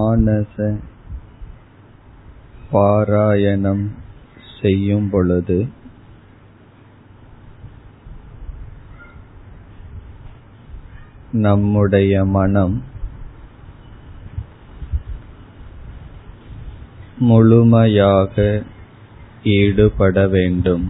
[0.00, 0.78] மானச
[2.72, 3.84] பாராயணம்
[4.60, 5.68] செய்யும் பொழுது
[11.32, 12.82] நம்முடைய மனம்
[17.18, 18.62] முழுமையாக
[19.42, 20.86] ஈடுபட வேண்டும்.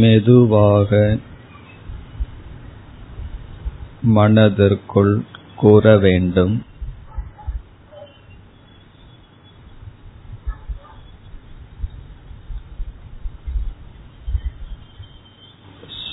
[0.00, 1.18] மெதுவாக
[4.08, 5.14] மனதிற்குள்
[5.56, 6.54] கூற வேண்டும்.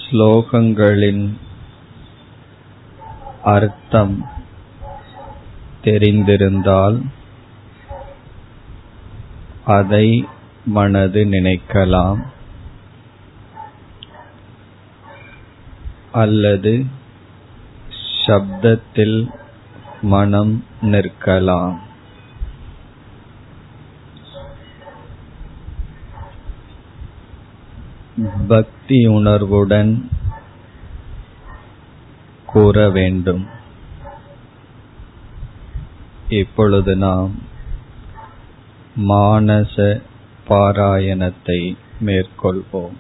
[0.09, 1.23] ஸ்லோகங்களின்
[3.43, 4.25] அர்த்தம்
[5.83, 6.99] தெரிந்திருந்தால்
[9.65, 10.27] அதை
[10.65, 12.21] மனது நினைக்கலாம்.
[16.11, 17.03] அல்லது
[18.25, 19.29] சப்தத்தில்
[20.01, 21.77] மனம் நிற்கலாம்.
[28.47, 30.09] பக்தி உணர்வுடன்
[32.45, 33.47] கூற வேண்டும்.
[36.29, 37.31] இப்பொழுது நாம்
[38.97, 40.01] மானச
[40.47, 42.97] பாராயணத்தை மேற்கொள்வோம்.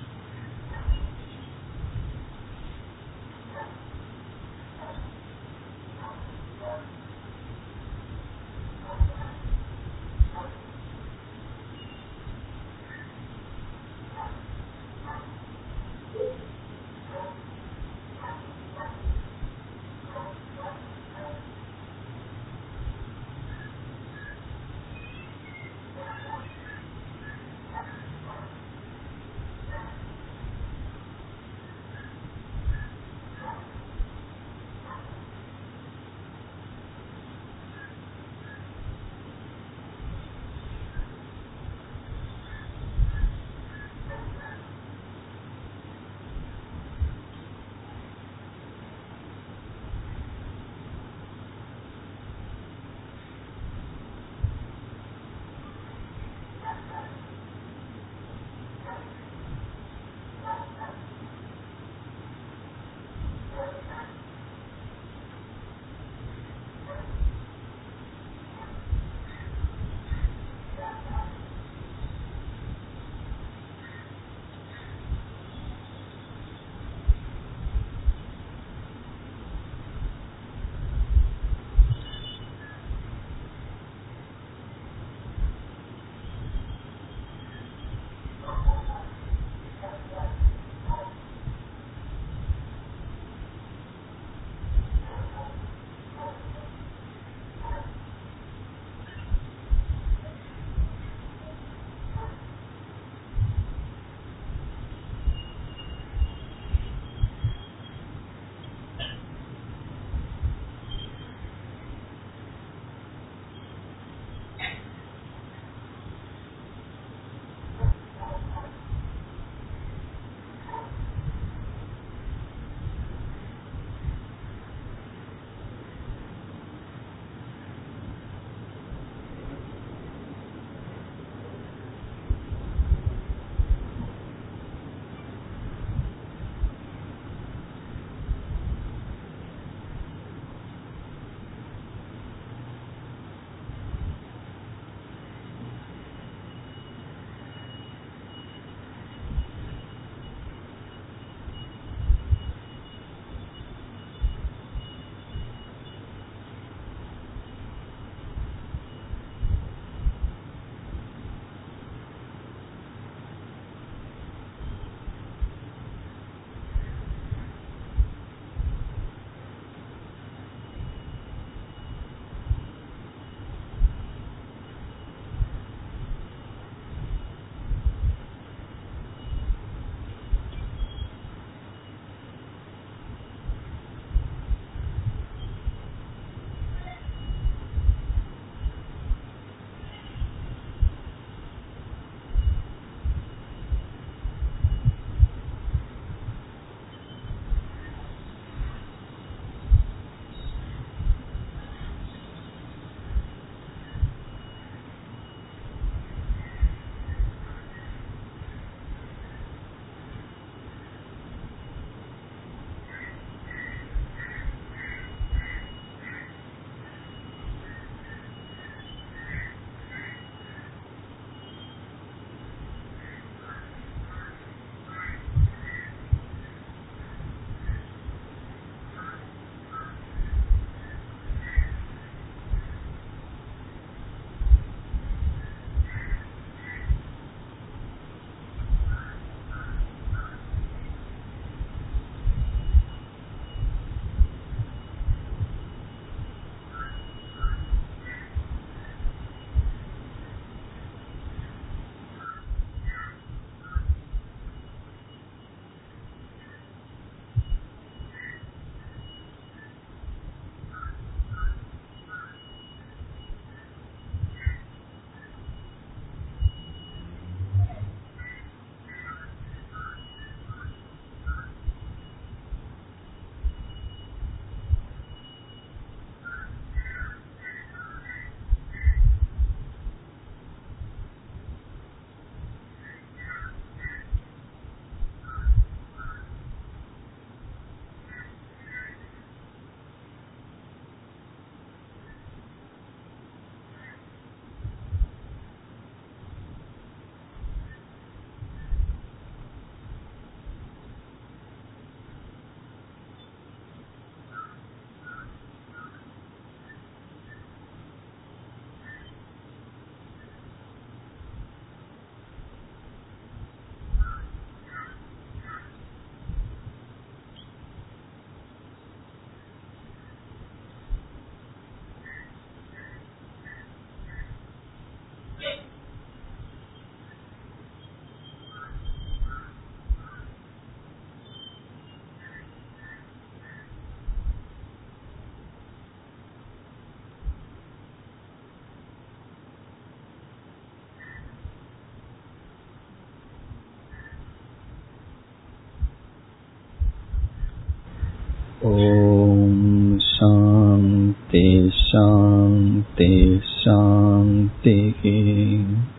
[350.24, 351.70] शान्ति